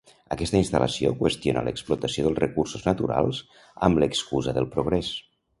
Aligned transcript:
Aquesta 0.35 0.55
instal·lació 0.61 1.11
qüestiona 1.19 1.63
l’explotació 1.67 2.25
dels 2.29 2.41
recursos 2.45 2.89
naturals 2.89 3.45
amb 3.89 4.03
l’excusa 4.05 4.59
del 4.61 4.71
progrés. 4.77 5.17